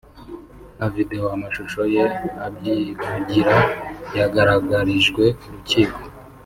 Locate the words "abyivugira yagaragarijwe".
2.45-5.23